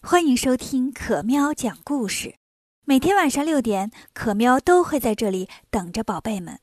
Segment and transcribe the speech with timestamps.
[0.00, 2.36] 欢迎收听可喵讲故事。
[2.84, 6.60] 每天晚上六点，可喵都会在这里等着宝贝们。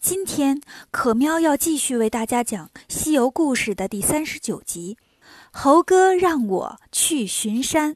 [0.00, 0.60] 今天，
[0.90, 4.98] 可喵要继续为大家讲《西游故事》的第三十九集
[5.52, 7.92] 《猴哥让我去巡山》。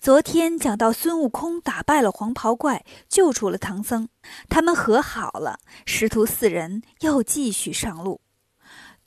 [0.00, 4.08] 昨天讲到孙悟空打败了黄袍怪，救出了唐僧，
[4.48, 8.20] 他们和好了，师徒四人又继续上路。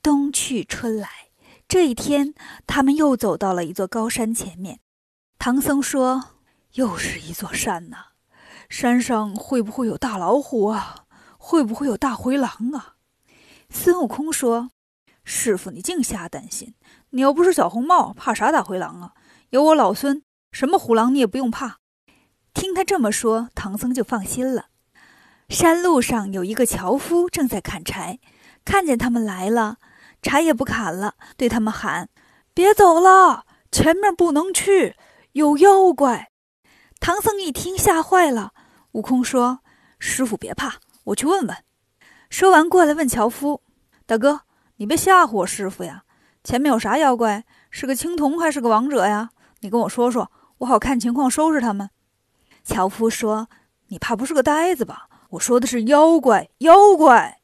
[0.02, 1.23] 冬去春来。
[1.74, 2.34] 这一天，
[2.68, 4.78] 他们又走到了一座高山前面。
[5.40, 6.36] 唐僧说
[6.74, 7.96] ：“又是一座山呐，
[8.68, 11.06] 山上会不会有大老虎啊？
[11.36, 12.94] 会不会有大灰狼啊？”
[13.70, 14.70] 孙悟空说
[15.26, 16.76] ：“师傅，你净瞎担心。
[17.10, 19.14] 你又不是小红帽，怕啥大灰狼啊？
[19.50, 21.78] 有我老孙，什么虎狼你也不用怕。”
[22.54, 24.66] 听他这么说，唐僧就放心了。
[25.48, 28.20] 山路上有一个樵夫正在砍柴，
[28.64, 29.78] 看见他们来了。
[30.24, 32.08] 柴也不砍了，对他们喊
[32.54, 34.96] ：“别走了，前面不能去，
[35.32, 36.30] 有妖怪。”
[36.98, 38.52] 唐僧一听，吓坏了。
[38.92, 39.60] 悟空说
[40.00, 41.56] ：“师傅别怕，我去问问。”
[42.30, 43.62] 说完，过来问樵夫
[44.06, 44.40] ：“大哥，
[44.76, 46.04] 你别吓唬我师傅呀！
[46.42, 47.44] 前面有啥妖怪？
[47.70, 49.28] 是个青铜还是个王者呀？
[49.60, 51.90] 你跟我说说，我好看情况收拾他们。”
[52.64, 53.48] 樵夫说
[53.88, 55.08] ：“你怕不是个呆子吧？
[55.30, 57.40] 我说的是妖怪，妖怪。”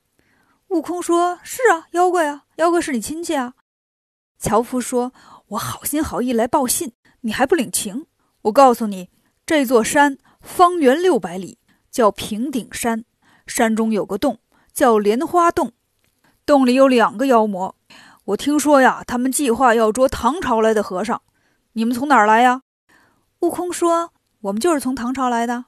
[0.71, 3.55] 悟空说：“是啊，妖怪啊，妖怪是你亲戚啊。”
[4.39, 5.13] 樵夫说
[5.49, 8.07] ：“我好心好意来报信，你还不领情？
[8.43, 9.11] 我告诉你，
[9.45, 11.59] 这座山方圆六百里，
[11.91, 13.05] 叫平顶山，
[13.49, 14.39] 山中有个洞，
[14.73, 15.73] 叫莲花洞，
[16.47, 17.75] 洞里有两个妖魔。
[18.27, 21.21] 我听说呀，他们计划要捉唐朝来的和尚。
[21.73, 22.63] 你们从哪儿来呀？”
[23.41, 24.13] 悟空说
[24.43, 25.65] ：“我们就是从唐朝来的。”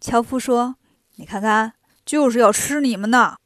[0.00, 0.74] 樵夫说
[1.14, 1.74] ：“你看看，
[2.04, 3.36] 就是要吃你们呢。”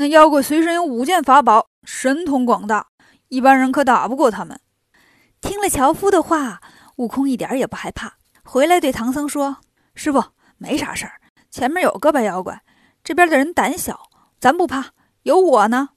[0.00, 2.86] 那妖怪随身有五件法宝，神通广大，
[3.26, 4.60] 一般人可打不过他们。
[5.40, 6.60] 听了樵夫的话，
[6.98, 9.56] 悟空一点也不害怕，回来对唐僧说
[9.96, 10.22] ：“师傅，
[10.56, 12.62] 没啥事儿，前面有个白妖怪，
[13.02, 14.90] 这边的人胆小，咱不怕，
[15.24, 15.88] 有我呢。”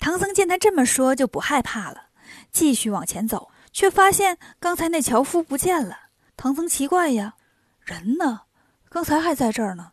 [0.00, 2.06] 唐僧见他这么说，就不害怕了，
[2.50, 5.96] 继续往前走，却发现刚才那樵夫不见了。
[6.36, 7.34] 唐僧奇怪呀，
[7.78, 8.40] 人呢？
[8.88, 9.92] 刚才还在这儿呢。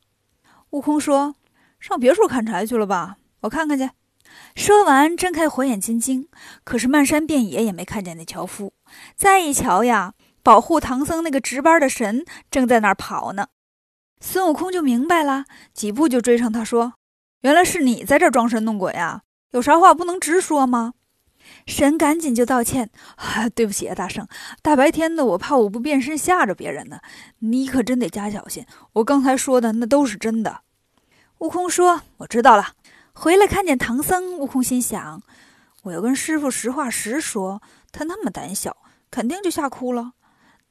[0.71, 1.35] 悟空说。
[1.81, 3.17] 上别处砍柴去了吧？
[3.41, 3.89] 我看看去。
[4.55, 6.29] 说完，睁开火眼金睛，
[6.63, 8.71] 可是漫山遍野也没看见那樵夫。
[9.15, 13.47] 再一瞧呀，保护唐僧那个值班的神正在那儿跑呢。
[14.21, 16.93] 孙悟空就明白了，几步就追上他说
[17.41, 19.23] ：“原来是你在这装神弄鬼啊！
[19.51, 20.93] 有啥话不能直说吗？”
[21.65, 24.27] 神赶紧就道歉：“啊，对不起啊，大圣，
[24.61, 26.99] 大白天的，我怕我不变身吓着别人呢。
[27.39, 30.61] 你可真得加小心，我刚才说的那都是真的。”
[31.41, 32.73] 悟空说：“我知道了。”
[33.13, 35.23] 回来看见唐僧，悟空心想
[35.81, 38.77] ：“我要跟师傅实话实说，他那么胆小，
[39.09, 40.11] 肯定就吓哭了。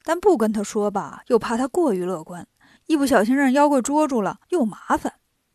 [0.04, 2.46] 但不跟他说吧，又怕他过于乐观，
[2.86, 5.14] 一不小心让妖怪捉住了，又麻烦。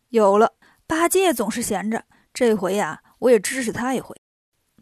[0.09, 0.51] 有了，
[0.85, 2.03] 八戒总是闲着，
[2.33, 4.13] 这回呀，我也支持他一回。”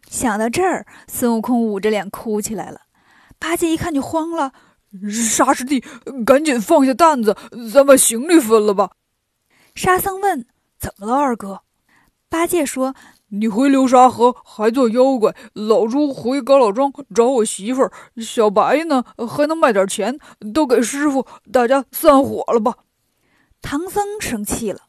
[0.10, 2.82] 想到这儿，孙悟空捂着脸哭起来了。
[3.38, 4.52] 八戒一看就慌了
[5.36, 5.84] ：“沙师弟，
[6.26, 7.38] 赶紧放下担子，
[7.72, 8.90] 咱把行李分了吧。”
[9.76, 10.46] 沙僧问
[10.80, 11.62] ：“怎么了，二哥？”
[12.30, 12.96] 八戒说
[13.30, 20.18] ：“你回流沙河还做妖怪，老猪回高老庄找我媳妇儿，小白呢还能卖点钱，
[20.54, 22.76] 都给师傅，大家散伙了吧？”
[23.62, 24.82] 唐僧生气了：“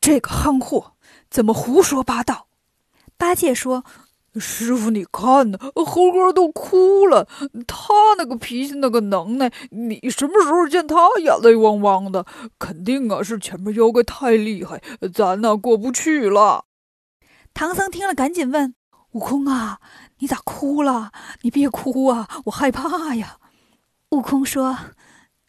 [0.00, 0.92] 这个憨货
[1.30, 2.48] 怎么胡说八道？”
[3.16, 3.84] 八戒说。
[4.38, 7.26] 师傅，你看呢，猴哥都哭了。
[7.66, 12.24] 他那个脾气，那个能耐，你什么时候见他眼泪汪汪的？
[12.58, 14.82] 肯定啊，是前面妖怪太厉害，
[15.14, 16.64] 咱呢过不去了。
[17.54, 18.74] 唐僧听了，赶紧问
[19.12, 19.80] 悟空啊
[20.20, 21.10] ：“你咋哭了？
[21.42, 23.38] 你别哭啊，我害怕呀。”
[24.10, 24.76] 悟空说：“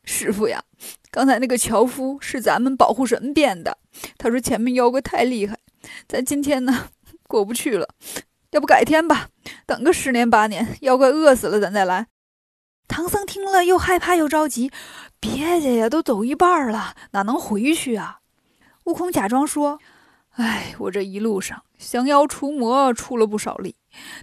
[0.05, 0.63] 师傅呀，
[1.11, 3.77] 刚才那个樵夫是咱们保护神变的。
[4.17, 5.59] 他说前面妖怪太厉害，
[6.07, 6.89] 咱今天呢
[7.27, 7.89] 过不去了。”
[8.51, 9.27] 要不改天吧，
[9.65, 12.07] 等个十年八年，妖怪饿死了，咱再来。
[12.88, 14.71] 唐僧听了又害怕又着急，
[15.19, 18.19] 别介呀，都走一半了，哪能回去啊？
[18.85, 19.79] 悟空假装说
[20.38, 23.75] ：“哎，我这一路上降妖除魔出了不少力，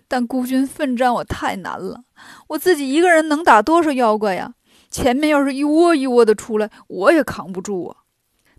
[0.09, 2.05] 但孤军奋战我太难了，
[2.49, 4.55] 我自己一个人能打多少妖怪呀？
[4.91, 7.97] 前面要是一窝一窝的出来，我也扛不住啊。”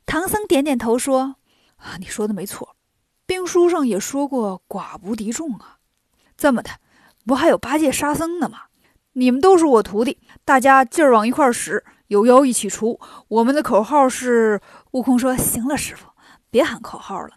[0.06, 1.38] 唐僧点点头说
[1.78, 2.75] ：“啊，你说的没错。”
[3.26, 5.80] 兵书上也说过“寡不敌众”啊，
[6.38, 6.70] 这么的，
[7.26, 8.64] 不还有八戒、沙僧呢吗？
[9.14, 13.00] 你们都是我徒弟，大家劲儿往一块使，有妖一起除。
[13.30, 14.62] 我们的口号是……
[14.92, 16.10] 悟空说：“行了，师傅，
[16.50, 17.32] 别喊口号了。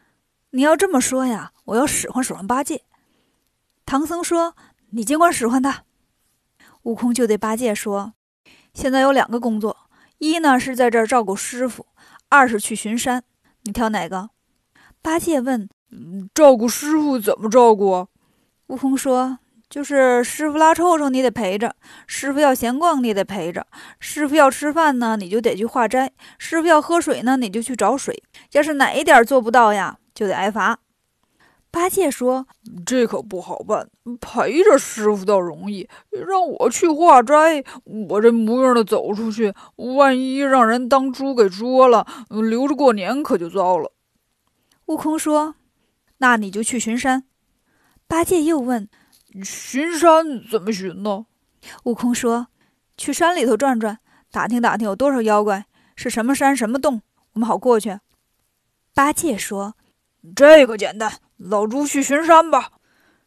[0.51, 2.83] 你要这么说呀，我要使唤使唤八戒。”
[3.87, 4.57] 唐僧说
[4.91, 5.85] ：“你尽管使唤他。”
[6.83, 8.15] 悟空就对八戒说
[8.75, 9.77] ：“现在有两个工作，
[10.19, 11.87] 一呢是在这儿照顾师傅，
[12.29, 13.23] 二是去巡山，
[13.63, 14.31] 你挑哪个？”
[15.01, 15.69] 八戒问
[16.35, 18.07] ：“照顾师傅怎么照顾？”
[18.69, 19.39] 悟空说
[19.71, 21.71] ：“就是师傅拉臭臭，你得陪着；
[22.07, 23.63] 师傅要闲逛，你得陪着；
[23.99, 26.09] 师傅要吃饭呢，你就得去化斋；
[26.39, 28.23] 师傅要喝水呢，你就去找水。
[28.53, 30.79] 要是哪一点做不到呀，就得挨罚。”
[31.71, 32.47] 八戒说
[32.87, 33.89] ：“这可不好办，
[34.23, 43.93] 陪着师傅倒容易，让我去化斋，我这模样的走出去，万一让人当猪给捉了，留着过年可就糟了。”
[44.87, 45.57] 悟空说
[46.19, 47.25] ：“那你就去巡山。”
[48.07, 48.89] 八戒又问
[49.45, 51.27] ：“巡山怎么巡呢？”
[51.85, 52.49] 悟空说
[52.97, 53.99] ：“去山里头转转，
[54.31, 55.67] 打听打听有多少妖怪，
[55.97, 57.99] 是什么山什么洞，我们好过去。”
[58.95, 59.77] 八戒说
[60.35, 62.73] ：“这个简单。”老猪去巡山吧。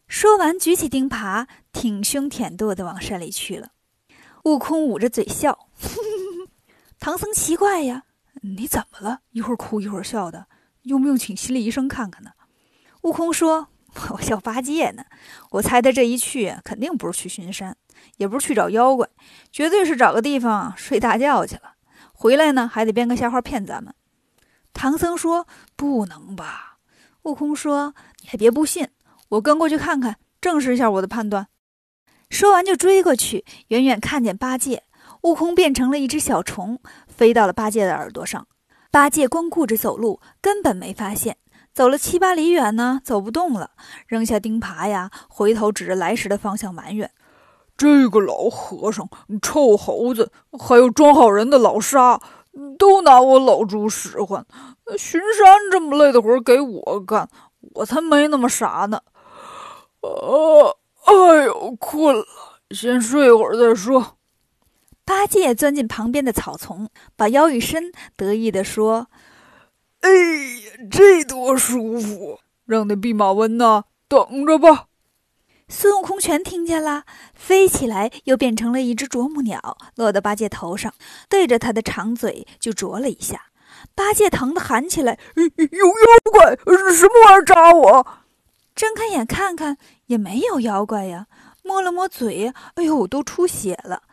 [0.06, 3.70] 说完，举起钉耙，挺胸舔肚的往山里去了。
[4.44, 5.70] 悟空捂着嘴笑。
[7.00, 8.04] 唐僧奇怪呀
[8.44, 9.22] ：“你怎么了？
[9.32, 10.48] 一会儿哭一会儿笑的，
[10.82, 12.32] 用不用请心理医生看看呢？”
[13.02, 13.68] 悟空说
[14.12, 15.04] ：“我笑八戒呢。
[15.52, 17.76] 我猜他这一去，肯定不是去巡山，
[18.18, 19.08] 也不是去找妖怪，
[19.52, 21.74] 绝对是找个地方睡大觉去了。
[22.14, 23.94] 回来呢，还得编个瞎话骗咱们。”
[24.74, 26.78] 唐僧说：“不能吧？”
[27.24, 27.94] 悟空说
[28.24, 28.88] ：“你还别不信，
[29.30, 31.48] 我跟过去看看，证实一下我的判断。”
[32.30, 34.84] 说完就追过去，远远看见八戒，
[35.24, 38.48] 悟空变成了一只小虫，飞到了八戒的耳朵上。
[38.90, 41.38] 八戒光顾着走路，根本没发现，
[41.74, 43.72] 走了七八里远呢，走不动了，
[44.08, 47.12] 扔下钉耙呀，回头指着来时的方向埋怨
[47.78, 49.10] ：“这个老和尚、
[49.42, 52.20] 臭猴子，还有装好人的老沙，
[52.78, 54.46] 都拿我老猪使唤。”
[54.98, 57.30] 巡山这么累的活给我干，
[57.76, 59.02] 我才没那么傻呢。
[60.02, 60.76] 啊，
[61.06, 62.26] 哎呦，困了，
[62.72, 64.18] 先睡会儿再说。
[65.06, 69.08] 八戒钻进旁边的草丛，把腰一伸，得意地说
[70.02, 72.40] ：“哎呀，这多舒服！
[72.66, 74.88] 让那弼马温呐等着吧。”
[75.70, 80.94] 孙悟空全听见了，飞起来又变成了一只啄木鸟，落到八戒头上，
[81.30, 83.46] 对着他的长嘴就啄了一下。
[83.96, 86.56] 八戒疼得喊起来：“有妖怪！
[86.94, 88.08] 什么玩意儿扎我？”
[88.76, 89.78] 睁开眼看看，
[90.08, 91.28] 也没有妖怪呀。
[91.64, 94.04] 摸了摸嘴，哎呦，都出血了。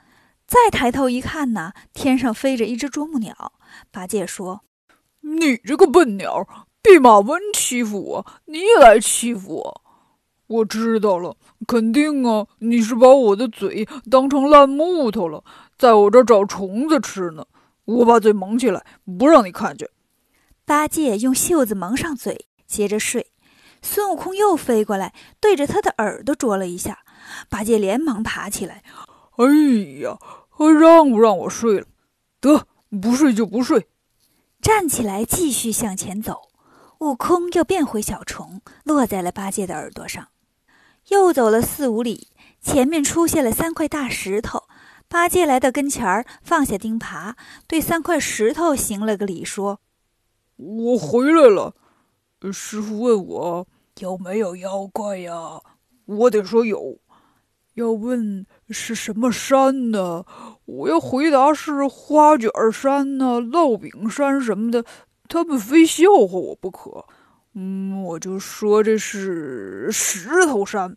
[0.47, 3.53] 再抬头一看呢，天上飞着一只啄木鸟。
[3.91, 4.63] 八戒说
[5.37, 6.47] ：“你这个笨鸟，
[6.83, 9.83] 弼马温欺负我，你也来欺负我？
[10.47, 11.37] 我知道了，
[11.67, 15.45] 肯定啊，你是把我的嘴当成烂木头了，
[15.77, 17.45] 在我这儿找虫子吃呢。”
[17.89, 18.85] 我把嘴蒙起来，
[19.19, 19.89] 不让你看见。
[20.67, 23.29] 八戒用袖子蒙上嘴，接着睡。
[23.81, 26.99] 孙悟空又飞过来，对着他的耳朵啄了一下。
[27.49, 28.83] 八戒连忙爬起来
[29.39, 29.47] ：“哎
[30.03, 30.19] 呀，
[30.51, 31.87] 还让不让我睡了？
[32.43, 32.67] 得，
[33.01, 33.89] 不睡就不睡。”
[34.61, 36.49] 站起来继续向前走。
[36.99, 40.29] 悟空又变回小虫，落在了八戒的耳朵上。
[41.09, 42.29] 又走了四五里，
[42.61, 44.65] 前面出现了三块大石头。
[45.09, 47.35] 八戒来到跟前儿，放下钉耙，
[47.67, 49.81] 对三块石头行了个礼，说
[50.57, 51.75] ：“我回来了。
[52.53, 53.67] 师傅问我
[54.01, 55.61] 有没有妖怪呀？
[56.05, 56.99] 我得说有。
[57.75, 60.25] 要问是什么山呢？
[60.65, 64.85] 我要回答是花卷山呢、烙饼山什么的，
[65.29, 67.05] 他们非笑话我不可。
[67.55, 70.97] 嗯，我就说这是石头山，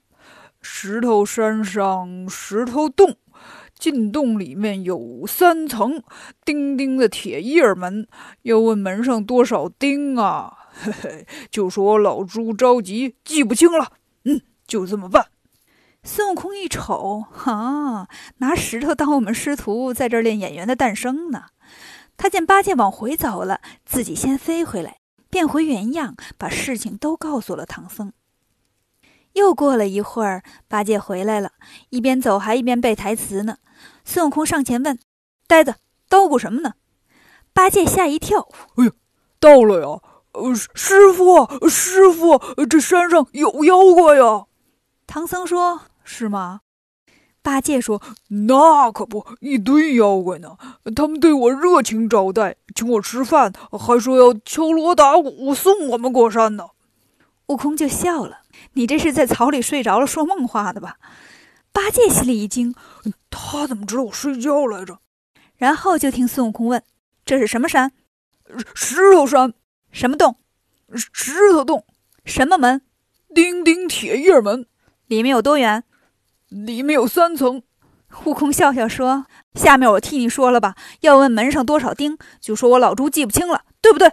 [0.61, 3.15] 石头山上石头洞。”
[3.79, 6.03] 进洞里面有三层
[6.45, 8.07] 钉钉的铁叶门，
[8.43, 10.53] 要问门上多少钉啊？
[10.69, 13.93] 嘿嘿，就说老猪着急记不清了。
[14.25, 15.30] 嗯，就这么办。
[16.03, 21.45] 孙悟空一瞅，哈，拿石头当我们师徒在这儿练演员的诞生呢。
[22.17, 24.97] 他见八戒往回走了，自己先飞回来，
[25.29, 28.13] 变回原样，把事情都告诉了唐僧。
[29.33, 31.51] 又过了一会儿，八戒回来了，
[31.89, 33.57] 一边走还一边背台词呢。
[34.03, 34.97] 孙悟空上前问
[35.47, 35.75] ：“呆子，
[36.09, 36.73] 叨咕什么呢？”
[37.53, 38.91] 八戒吓一跳：“哎呀，
[39.39, 40.01] 到了呀！
[40.33, 44.45] 呃，师傅，师傅，这山上有妖怪呀！”
[45.07, 46.61] 唐僧说：“是吗？”
[47.43, 47.99] 八戒说
[48.47, 50.57] ：“那可不，一堆妖怪呢。
[50.95, 56.67] 他们对我热情招待，请我吃饭，还说要敲锣打鼓送我们过山呢。”
[57.47, 58.43] 悟空就笑了
[58.73, 60.97] ：“你这是在草里睡着了说梦话的吧？”
[61.73, 62.75] 八戒心里一惊，
[63.31, 64.99] 他怎么知道我睡觉来着？
[65.57, 66.83] 然后就听孙悟空问
[67.25, 67.91] ：“这是什么山
[68.75, 69.53] ？”“石头山。
[69.91, 70.35] ”“什么洞
[70.93, 71.85] ？”“石头洞。
[72.23, 72.83] ”“什么门
[73.33, 74.67] ？”“钉钉铁叶门。
[75.07, 75.83] ”“里面有多远
[76.51, 77.63] ？”“里面有三层。”
[78.25, 84.11] 悟空笑笑说：“下面我替你说了吧，要问门上多少钉，就说我老猪记不清了，对不对？”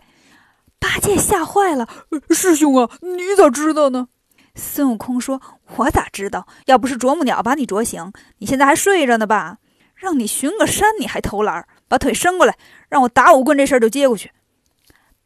[0.78, 1.88] 八戒吓坏了
[2.30, 4.06] ：“师兄啊，你咋知道呢？”
[4.54, 5.42] 孙悟空说
[5.76, 6.46] ：“我咋知道？
[6.66, 9.58] 要不是啄木鸟把你啄醒，你现在还睡着呢吧？
[9.96, 12.56] 让你巡个山，你还偷懒，把腿伸过来，
[12.88, 14.30] 让我打五棍，这事儿就接过去。”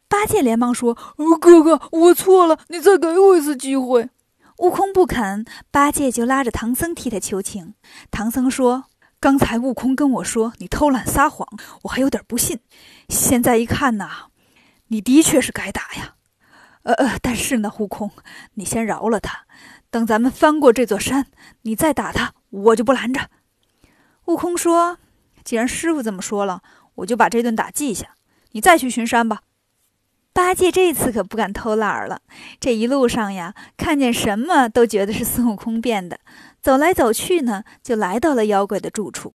[0.09, 0.95] 八戒连忙说
[1.39, 4.09] ：“哥哥，我错了，你再给我一次机会。”
[4.63, 7.73] 悟空不肯，八戒就拉着唐僧替他求情。
[8.09, 8.85] 唐僧说
[9.19, 11.45] ：“刚才悟空跟我说你偷懒撒谎，
[11.81, 12.61] 我还有点不信。
[13.09, 14.27] 现在一看呐，
[14.87, 16.15] 你的确是该打呀。
[16.83, 18.11] 呃呃，但是呢，悟空，
[18.53, 19.45] 你先饶了他，
[19.89, 21.27] 等咱们翻过这座山，
[21.63, 23.29] 你再打他，我就不拦着。”
[24.27, 24.97] 悟空说
[25.43, 26.61] ：“既然师傅这么说了，
[26.95, 28.15] 我就把这顿打记下。
[28.53, 29.41] 你再去巡山吧。”
[30.33, 32.21] 八戒这次可不敢偷懒了。
[32.59, 36.19] 这一路上呀，看见什么都觉得是孙悟空变的。
[36.59, 39.33] 走来走去呢，就来到了妖怪的住处。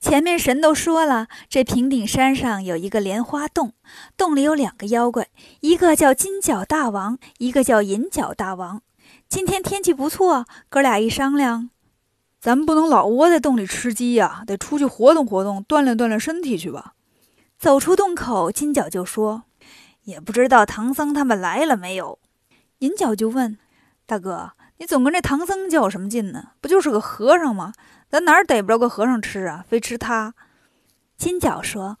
[0.00, 3.72] 前面神都说了，这平顶山上有一个莲花洞，
[4.16, 5.28] 洞里有两个妖怪，
[5.60, 8.82] 一个叫金角大王，一个叫银角大王。
[9.28, 11.70] 今天天气不错，哥俩一商量，
[12.38, 16.92] 咱们不能老窝在洞里吃鸡呀，得出去活动活动，锻炼锻炼身体去吧。
[17.58, 19.44] 走出洞口，金角就说。
[20.04, 22.18] 也不知道唐僧他们来了没有，
[22.78, 23.58] 银角就问
[24.04, 26.50] ：“大哥，你总跟这唐僧较什么劲呢？
[26.60, 27.72] 不就是个和尚吗？
[28.10, 29.64] 咱哪儿逮不着个和尚吃啊？
[29.68, 30.34] 非吃他。”
[31.16, 31.96] 金角说：“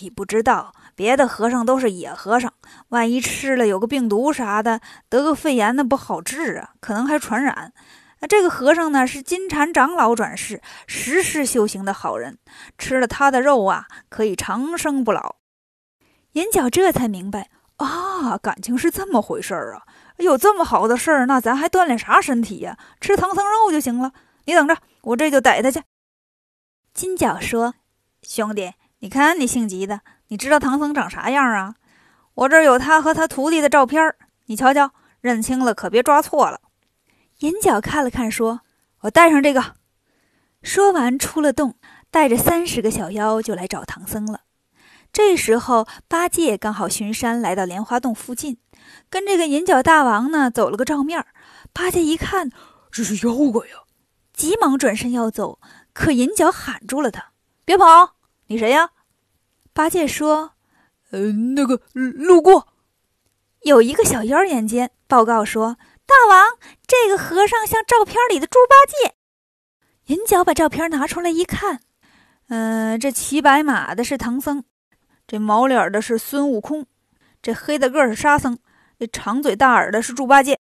[0.00, 2.52] 你不知道，别的和尚都是野和尚，
[2.88, 7.74] 万一吃了有个病毒啥的，得个肺炎那不好治啊，可能还传染。
[8.20, 12.38] 那这个和尚呢，是金蝉长老转世，十世修行的好人，
[12.78, 15.36] 吃了他的肉啊，可以长生不老。”
[16.34, 17.48] 银角这才明白
[17.78, 19.82] 啊，感情是这么回事儿啊！
[20.18, 22.78] 有这么好的事儿，那咱还锻炼啥身体呀？
[23.00, 24.12] 吃唐僧肉就行了。
[24.44, 25.82] 你等着，我这就逮他去。
[26.92, 27.74] 金角说
[28.22, 31.74] ：“兄弟，你看你性急的，你知道唐僧长啥样啊？
[32.34, 36.60] 我这儿有他和他徒弟的照片儿，你瞧瞧，认清了可别抓错了。”
[37.40, 38.60] 银角看了看，说
[39.02, 39.74] ：“我带上这个。”
[40.62, 41.76] 说完出了洞，
[42.10, 44.40] 带着三十个小妖就来找唐僧了。
[45.14, 48.58] 这时候，八戒刚好巡山来到莲花洞附近，
[49.08, 51.24] 跟这个银角大王呢走了个照面。
[51.72, 52.50] 八戒一看，
[52.90, 53.84] 这是妖怪呀，
[54.32, 55.60] 急忙转身要走，
[55.92, 57.30] 可银角喊住了他
[57.64, 58.16] ：“别跑！
[58.48, 58.90] 你谁呀？”
[59.72, 60.54] 八戒说
[61.12, 62.66] ：“呃，那个路过。”
[63.62, 69.14] 有一个小妖眼尖，报告说：“大王，这个和尚像照片里的猪八戒。”
[70.12, 71.82] 银角把照片拿出来一看，
[72.48, 74.64] 嗯，这骑白马的是唐僧。
[75.26, 76.86] 这毛脸的是孙悟空，
[77.42, 78.58] 这黑大个是沙僧，
[78.98, 80.58] 这长嘴大耳的是猪八戒。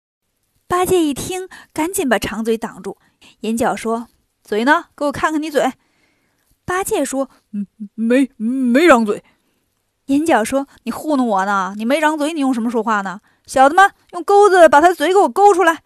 [0.68, 2.98] 八戒一听，赶紧把长嘴挡住。
[3.42, 4.08] 银角说
[4.44, 4.86] ：“嘴呢？
[4.96, 5.74] 给我看看你嘴。”
[6.66, 7.30] 八戒说：“，
[7.96, 9.24] 没没张嘴。”
[10.08, 11.74] 银角说：“你糊弄我呢？
[11.78, 13.22] 你没张嘴，你用什么说话呢？
[13.46, 15.84] 小的们，用钩子把他嘴给我勾出来。”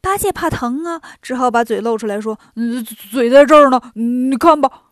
[0.00, 4.84] 八戒怕疼啊，只好把嘴露出来说：“嗯，嘴在这儿呢，你看吧。”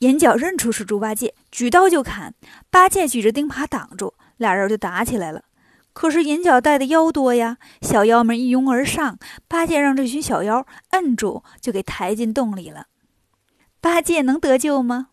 [0.00, 2.34] 眼角认出是猪八戒，举刀就砍。
[2.70, 5.44] 八戒举着钉耙挡住，俩人就打起来了。
[5.92, 12.86] 可是银角带的妖多呀，小妖们一拥而上，八戒让这群小妖摁住，就给抬进洞里了。
[13.80, 15.08] 八戒能得救吗？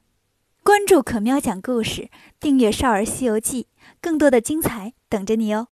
[0.63, 3.63] 关注可喵讲故事，订阅《少儿西游记》，
[4.01, 5.67] 更多的精彩等着你哦。